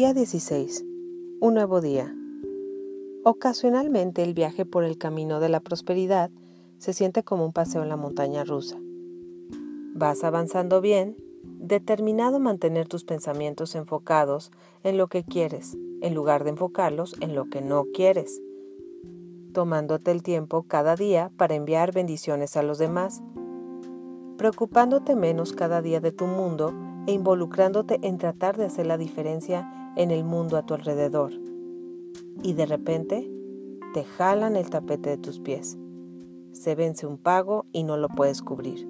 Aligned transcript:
Día 0.00 0.14
16. 0.14 0.86
Un 1.40 1.52
nuevo 1.52 1.82
día. 1.82 2.16
Ocasionalmente 3.22 4.22
el 4.22 4.32
viaje 4.32 4.64
por 4.64 4.82
el 4.82 4.96
camino 4.96 5.40
de 5.40 5.50
la 5.50 5.60
prosperidad 5.60 6.30
se 6.78 6.94
siente 6.94 7.22
como 7.22 7.44
un 7.44 7.52
paseo 7.52 7.82
en 7.82 7.90
la 7.90 7.98
montaña 7.98 8.42
rusa. 8.44 8.78
Vas 9.92 10.24
avanzando 10.24 10.80
bien, 10.80 11.18
determinado 11.42 12.36
a 12.36 12.40
mantener 12.40 12.88
tus 12.88 13.04
pensamientos 13.04 13.74
enfocados 13.74 14.52
en 14.84 14.96
lo 14.96 15.08
que 15.08 15.22
quieres, 15.22 15.76
en 16.00 16.14
lugar 16.14 16.44
de 16.44 16.50
enfocarlos 16.52 17.14
en 17.20 17.34
lo 17.34 17.50
que 17.50 17.60
no 17.60 17.84
quieres, 17.92 18.40
tomándote 19.52 20.12
el 20.12 20.22
tiempo 20.22 20.62
cada 20.62 20.96
día 20.96 21.30
para 21.36 21.56
enviar 21.56 21.92
bendiciones 21.92 22.56
a 22.56 22.62
los 22.62 22.78
demás, 22.78 23.20
preocupándote 24.38 25.14
menos 25.14 25.52
cada 25.52 25.82
día 25.82 26.00
de 26.00 26.12
tu 26.12 26.24
mundo 26.24 26.72
e 27.06 27.12
involucrándote 27.12 27.98
en 28.00 28.16
tratar 28.16 28.56
de 28.56 28.64
hacer 28.64 28.86
la 28.86 28.96
diferencia 28.96 29.76
en 29.96 30.10
el 30.10 30.24
mundo 30.24 30.56
a 30.56 30.64
tu 30.64 30.74
alrededor. 30.74 31.32
Y 32.42 32.54
de 32.54 32.66
repente 32.66 33.30
te 33.94 34.04
jalan 34.04 34.56
el 34.56 34.70
tapete 34.70 35.10
de 35.10 35.18
tus 35.18 35.40
pies. 35.40 35.78
Se 36.52 36.74
vence 36.74 37.06
un 37.06 37.18
pago 37.18 37.66
y 37.72 37.82
no 37.82 37.96
lo 37.96 38.08
puedes 38.08 38.42
cubrir. 38.42 38.88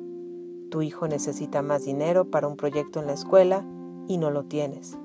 Tu 0.70 0.82
hijo 0.82 1.08
necesita 1.08 1.62
más 1.62 1.84
dinero 1.84 2.30
para 2.30 2.48
un 2.48 2.56
proyecto 2.56 3.00
en 3.00 3.06
la 3.06 3.14
escuela 3.14 3.64
y 4.08 4.18
no 4.18 4.30
lo 4.30 4.44
tienes. 4.44 4.98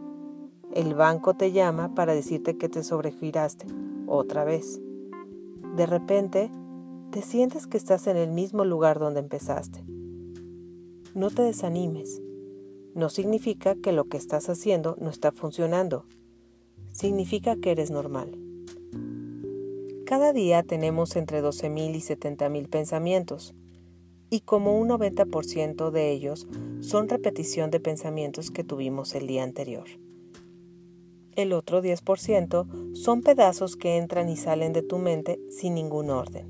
El 0.72 0.94
banco 0.94 1.36
te 1.36 1.52
llama 1.52 1.96
para 1.96 2.14
decirte 2.14 2.58
que 2.58 2.70
te 2.70 2.84
sobregiraste 2.84 3.68
otra 4.08 4.44
vez. 4.44 4.82
De 5.76 5.86
repente, 5.86 6.52
te 7.12 7.22
sientes 7.22 7.68
que 7.68 7.78
estás 7.78 8.08
en 8.08 8.18
el 8.18 8.32
mismo 8.32 8.66
lugar 8.66 9.00
donde 9.00 9.22
empezaste. 9.22 9.84
No 11.14 11.30
te 11.30 11.44
desanimes 11.44 12.22
no 12.96 13.10
significa 13.10 13.76
que 13.76 13.92
lo 13.92 14.06
que 14.06 14.18
estás 14.18 14.50
haciendo 14.50 14.96
no 15.00 15.10
está 15.10 15.32
funcionando. 15.32 16.06
Significa 16.92 17.58
que 17.58 17.72
eres 17.72 17.92
normal. 17.92 18.40
Cada 20.06 20.34
día 20.34 20.64
tenemos 20.64 21.16
entre 21.16 21.44
12.000 21.44 21.96
y 21.96 22.00
70.000 22.00 22.70
pensamientos, 22.70 23.54
y 24.30 24.42
como 24.42 24.80
un 24.80 24.88
90% 24.88 25.92
de 25.92 26.12
ellos 26.12 26.48
son 26.80 27.10
repetición 27.10 27.70
de 27.70 27.80
pensamientos 27.80 28.50
que 28.50 28.64
tuvimos 28.64 29.14
el 29.14 29.28
día 29.28 29.44
anterior. 29.44 29.86
El 31.36 31.52
otro 31.52 31.84
10% 31.84 32.96
son 32.96 33.22
pedazos 33.22 33.76
que 33.76 33.98
entran 33.98 34.30
y 34.30 34.38
salen 34.38 34.72
de 34.72 34.84
tu 34.84 35.00
mente 35.00 35.40
sin 35.50 35.76
ningún 35.76 36.10
orden. 36.10 36.48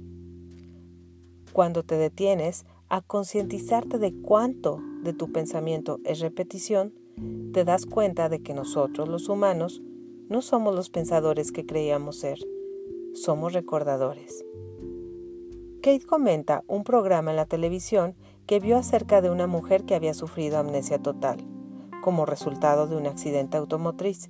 Cuando 1.53 1.81
te 1.81 1.95
detienes 1.95 2.65
a 2.89 3.01
concientizarte 3.01 3.97
de 3.97 4.13
cuánto 4.13 4.81
de 5.03 5.13
tu 5.13 5.31
pensamiento 5.31 5.99
es 6.03 6.19
repetición, 6.19 6.93
te 7.53 7.63
das 7.63 7.85
cuenta 7.85 8.29
de 8.29 8.41
que 8.41 8.53
nosotros 8.53 9.07
los 9.07 9.29
humanos 9.29 9.81
no 10.29 10.41
somos 10.41 10.75
los 10.75 10.89
pensadores 10.89 11.51
que 11.51 11.65
creíamos 11.65 12.17
ser, 12.17 12.39
somos 13.13 13.53
recordadores. 13.53 14.45
Kate 15.81 16.05
comenta 16.05 16.63
un 16.67 16.83
programa 16.83 17.31
en 17.31 17.37
la 17.37 17.45
televisión 17.45 18.15
que 18.47 18.59
vio 18.59 18.77
acerca 18.77 19.21
de 19.21 19.29
una 19.29 19.47
mujer 19.47 19.85
que 19.85 19.95
había 19.95 20.13
sufrido 20.13 20.57
amnesia 20.57 20.99
total, 20.99 21.45
como 22.01 22.25
resultado 22.25 22.87
de 22.87 22.95
un 22.95 23.07
accidente 23.07 23.57
automotriz. 23.57 24.29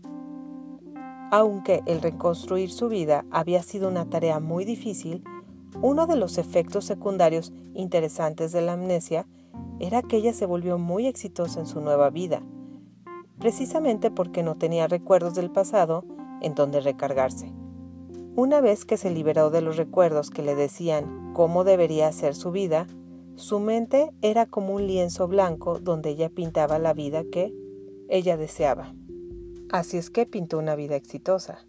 Aunque 1.31 1.81
el 1.85 2.01
reconstruir 2.01 2.71
su 2.71 2.89
vida 2.89 3.25
había 3.31 3.63
sido 3.63 3.87
una 3.89 4.09
tarea 4.09 4.39
muy 4.39 4.65
difícil, 4.65 5.23
uno 5.81 6.07
de 6.07 6.15
los 6.15 6.37
efectos 6.37 6.85
secundarios 6.85 7.53
interesantes 7.73 8.51
de 8.51 8.61
la 8.61 8.73
amnesia 8.73 9.27
era 9.79 10.01
que 10.01 10.17
ella 10.17 10.33
se 10.33 10.45
volvió 10.45 10.77
muy 10.77 11.07
exitosa 11.07 11.59
en 11.59 11.65
su 11.65 11.81
nueva 11.81 12.09
vida, 12.09 12.41
precisamente 13.39 14.11
porque 14.11 14.43
no 14.43 14.55
tenía 14.55 14.87
recuerdos 14.87 15.35
del 15.35 15.51
pasado 15.51 16.05
en 16.41 16.55
donde 16.55 16.79
recargarse. 16.79 17.51
Una 18.35 18.61
vez 18.61 18.85
que 18.85 18.97
se 18.97 19.11
liberó 19.11 19.49
de 19.49 19.61
los 19.61 19.77
recuerdos 19.77 20.29
que 20.29 20.43
le 20.43 20.55
decían 20.55 21.31
cómo 21.33 21.63
debería 21.63 22.11
ser 22.11 22.35
su 22.35 22.51
vida, 22.51 22.87
su 23.35 23.59
mente 23.59 24.11
era 24.21 24.45
como 24.45 24.73
un 24.73 24.87
lienzo 24.87 25.27
blanco 25.27 25.79
donde 25.79 26.11
ella 26.11 26.29
pintaba 26.29 26.79
la 26.79 26.93
vida 26.93 27.23
que 27.31 27.53
ella 28.09 28.37
deseaba. 28.37 28.93
Así 29.71 29.97
es 29.97 30.09
que 30.09 30.25
pintó 30.25 30.57
una 30.57 30.75
vida 30.75 30.95
exitosa. 30.95 31.65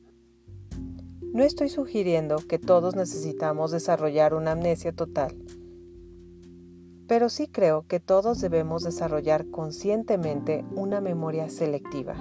No 1.37 1.45
estoy 1.45 1.69
sugiriendo 1.69 2.39
que 2.49 2.59
todos 2.59 2.97
necesitamos 2.97 3.71
desarrollar 3.71 4.35
una 4.35 4.53
amnesia 4.53 4.91
total 4.93 5.37
pero 7.07 7.29
sí 7.29 7.47
creo 7.47 7.87
que 7.87 8.01
todos 8.01 8.41
debemos 8.41 8.83
desarrollar 8.83 9.47
conscientemente 9.51 10.65
una 10.75 11.01
memoria 11.01 11.49
selectiva, 11.49 12.17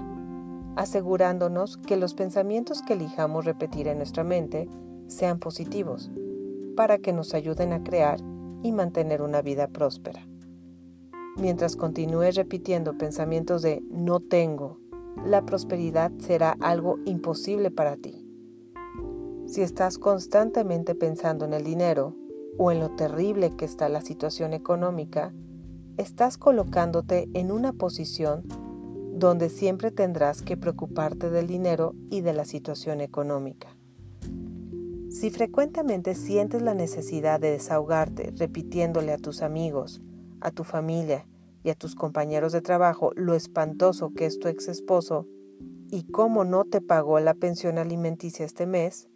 asegurándonos 0.75 1.77
que 1.77 1.97
los 1.97 2.13
pensamientos 2.13 2.81
que 2.81 2.93
elijamos 2.93 3.45
repetir 3.45 3.87
en 3.87 3.97
nuestra 3.97 4.23
mente 4.23 4.69
sean 5.07 5.39
positivos, 5.39 6.11
para 6.75 6.97
que 6.97 7.13
nos 7.13 7.33
ayuden 7.33 7.73
a 7.73 7.83
crear 7.83 8.19
y 8.63 8.71
mantener 8.71 9.21
una 9.21 9.41
vida 9.41 9.67
próspera. 9.67 10.27
Mientras 11.37 11.75
continúes 11.75 12.35
repitiendo 12.35 12.97
pensamientos 12.97 13.61
de 13.61 13.81
no 13.89 14.19
tengo, 14.19 14.79
la 15.25 15.45
prosperidad 15.45 16.11
será 16.19 16.55
algo 16.59 16.99
imposible 17.05 17.71
para 17.71 17.97
ti. 17.97 18.24
Si 19.55 19.61
estás 19.61 19.97
constantemente 19.97 20.95
pensando 20.95 21.45
en 21.45 21.53
el 21.53 21.63
dinero, 21.63 22.13
o 22.57 22.73
en 22.73 22.81
lo 22.81 22.93
terrible 22.97 23.55
que 23.55 23.63
está 23.63 23.87
la 23.87 24.01
situación 24.01 24.51
económica, 24.51 25.33
estás 25.95 26.37
colocándote 26.37 27.29
en 27.33 27.53
una 27.53 27.71
posición 27.71 28.43
donde 29.13 29.47
siempre 29.47 29.91
tendrás 29.91 30.41
que 30.41 30.57
preocuparte 30.57 31.29
del 31.29 31.47
dinero 31.47 31.95
y 32.09 32.19
de 32.19 32.33
la 32.33 32.43
situación 32.43 32.99
económica. 32.99 33.77
Si 35.09 35.29
frecuentemente 35.29 36.15
sientes 36.15 36.61
la 36.61 36.73
necesidad 36.73 37.39
de 37.39 37.51
desahogarte 37.51 38.33
repitiéndole 38.35 39.13
a 39.13 39.17
tus 39.17 39.41
amigos, 39.41 40.01
a 40.41 40.51
tu 40.51 40.65
familia 40.65 41.29
y 41.63 41.69
a 41.69 41.75
tus 41.75 41.95
compañeros 41.95 42.51
de 42.51 42.59
trabajo 42.59 43.13
lo 43.15 43.35
espantoso 43.35 44.13
que 44.13 44.25
es 44.25 44.37
tu 44.37 44.49
ex 44.49 44.67
esposo 44.67 45.29
y 45.89 46.03
cómo 46.11 46.43
no 46.43 46.65
te 46.65 46.81
pagó 46.81 47.21
la 47.21 47.35
pensión 47.35 47.77
alimenticia 47.77 48.45
este 48.45 48.65
mes, 48.65 49.07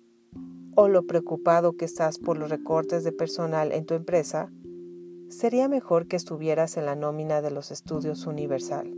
o 0.75 0.87
lo 0.87 1.05
preocupado 1.05 1.75
que 1.75 1.85
estás 1.85 2.19
por 2.19 2.37
los 2.37 2.49
recortes 2.49 3.03
de 3.03 3.11
personal 3.11 3.71
en 3.71 3.85
tu 3.85 3.93
empresa, 3.93 4.51
sería 5.29 5.67
mejor 5.67 6.07
que 6.07 6.15
estuvieras 6.15 6.77
en 6.77 6.85
la 6.85 6.95
nómina 6.95 7.41
de 7.41 7.51
los 7.51 7.71
estudios 7.71 8.25
Universal, 8.25 8.93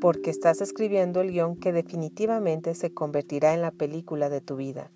porque 0.00 0.30
estás 0.30 0.60
escribiendo 0.60 1.20
el 1.20 1.30
guion 1.30 1.56
que 1.56 1.72
definitivamente 1.72 2.74
se 2.74 2.92
convertirá 2.92 3.54
en 3.54 3.62
la 3.62 3.70
película 3.70 4.28
de 4.28 4.40
tu 4.40 4.56
vida, 4.56 4.90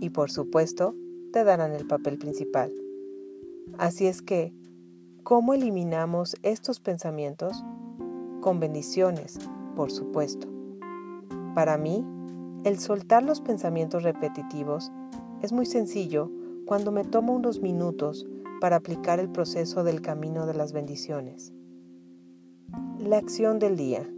y 0.00 0.10
por 0.10 0.30
supuesto 0.30 0.94
te 1.32 1.44
darán 1.44 1.72
el 1.72 1.86
papel 1.86 2.18
principal. 2.18 2.72
Así 3.78 4.06
es 4.06 4.22
que, 4.22 4.52
¿cómo 5.22 5.54
eliminamos 5.54 6.36
estos 6.42 6.80
pensamientos? 6.80 7.64
Con 8.40 8.60
bendiciones, 8.60 9.38
por 9.74 9.90
supuesto. 9.90 10.46
Para 11.54 11.78
mí, 11.78 12.04
el 12.64 12.78
soltar 12.78 13.22
los 13.22 13.42
pensamientos 13.42 14.02
repetitivos 14.02 14.90
es 15.42 15.52
muy 15.52 15.66
sencillo 15.66 16.30
cuando 16.64 16.90
me 16.90 17.04
tomo 17.04 17.34
unos 17.34 17.60
minutos 17.60 18.26
para 18.60 18.76
aplicar 18.76 19.20
el 19.20 19.28
proceso 19.28 19.84
del 19.84 20.00
camino 20.00 20.46
de 20.46 20.54
las 20.54 20.72
bendiciones. 20.72 21.52
La 22.98 23.18
acción 23.18 23.58
del 23.58 23.76
día. 23.76 24.08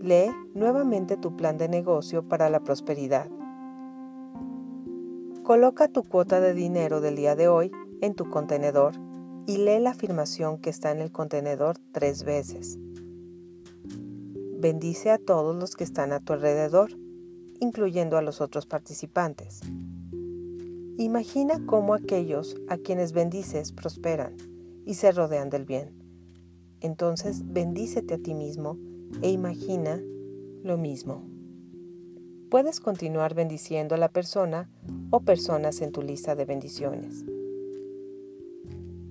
Lee 0.00 0.32
nuevamente 0.54 1.16
tu 1.16 1.36
plan 1.36 1.56
de 1.56 1.68
negocio 1.68 2.28
para 2.28 2.50
la 2.50 2.60
prosperidad. 2.60 3.28
Coloca 5.44 5.86
tu 5.86 6.02
cuota 6.02 6.40
de 6.40 6.52
dinero 6.52 7.00
del 7.00 7.14
día 7.14 7.36
de 7.36 7.46
hoy 7.46 7.70
en 8.00 8.14
tu 8.14 8.28
contenedor 8.28 8.94
y 9.46 9.58
lee 9.58 9.78
la 9.78 9.90
afirmación 9.90 10.58
que 10.58 10.70
está 10.70 10.90
en 10.90 10.98
el 10.98 11.12
contenedor 11.12 11.76
tres 11.92 12.24
veces. 12.24 12.80
Bendice 14.58 15.10
a 15.10 15.18
todos 15.18 15.54
los 15.54 15.76
que 15.76 15.84
están 15.84 16.12
a 16.12 16.20
tu 16.20 16.32
alrededor 16.32 16.90
incluyendo 17.60 18.16
a 18.16 18.22
los 18.22 18.40
otros 18.40 18.66
participantes. 18.66 19.60
Imagina 20.98 21.64
cómo 21.66 21.94
aquellos 21.94 22.56
a 22.68 22.78
quienes 22.78 23.12
bendices 23.12 23.72
prosperan 23.72 24.36
y 24.84 24.94
se 24.94 25.12
rodean 25.12 25.50
del 25.50 25.64
bien. 25.64 25.90
Entonces 26.80 27.42
bendícete 27.44 28.14
a 28.14 28.18
ti 28.18 28.34
mismo 28.34 28.78
e 29.22 29.30
imagina 29.30 30.00
lo 30.62 30.78
mismo. 30.78 31.24
Puedes 32.50 32.80
continuar 32.80 33.34
bendiciendo 33.34 33.94
a 33.94 33.98
la 33.98 34.08
persona 34.08 34.70
o 35.10 35.20
personas 35.20 35.80
en 35.80 35.92
tu 35.92 36.02
lista 36.02 36.34
de 36.34 36.44
bendiciones. 36.44 37.24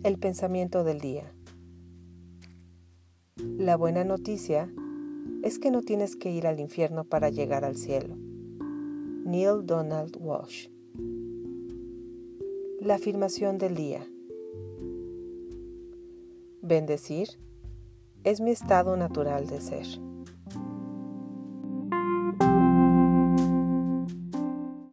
El 0.03 0.17
pensamiento 0.19 0.83
del 0.83 0.99
día. 0.99 1.31
La 3.35 3.75
buena 3.75 4.03
noticia 4.03 4.69
es 5.45 5.59
que 5.59 5.69
no 5.69 5.83
tienes 5.83 6.15
que 6.15 6.31
ir 6.31 6.47
al 6.47 6.59
infierno 6.59 7.03
para 7.03 7.29
llegar 7.29 7.65
al 7.65 7.77
cielo. 7.77 8.15
Neil 9.25 9.63
Donald 9.63 10.17
Walsh. 10.19 10.69
La 12.81 12.95
afirmación 12.95 13.59
del 13.59 13.75
día. 13.75 14.09
Bendecir 16.63 17.27
es 18.23 18.41
mi 18.41 18.49
estado 18.49 18.97
natural 18.97 19.45
de 19.45 19.61
ser. 19.61 19.85